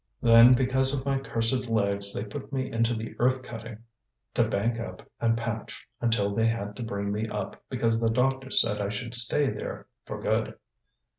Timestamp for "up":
4.79-5.07, 7.27-7.63